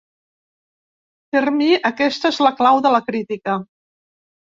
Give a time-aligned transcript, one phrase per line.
[1.37, 3.63] Per mi, aquesta és la clau de la crítica.